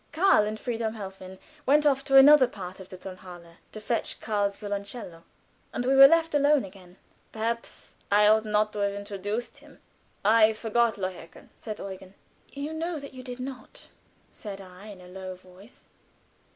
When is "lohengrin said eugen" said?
10.97-12.15